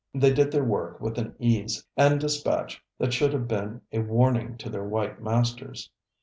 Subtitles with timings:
[0.15, 4.57] They did their work with an ease and dispatch that should have been a warning
[4.57, 5.91] to their white masters.